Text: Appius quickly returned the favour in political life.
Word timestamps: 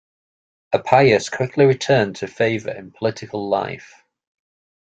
Appius 0.73 1.29
quickly 1.29 1.63
returned 1.67 2.15
the 2.15 2.27
favour 2.27 2.71
in 2.71 2.89
political 2.89 3.47
life. 3.49 4.03